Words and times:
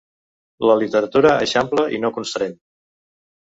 La 0.67 0.77
literatura 0.83 1.35
eixampla 1.45 1.85
i 1.99 2.01
no 2.07 2.13
constreny. 2.19 2.59